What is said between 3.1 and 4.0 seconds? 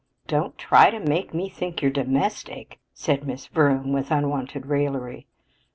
Miss Vroom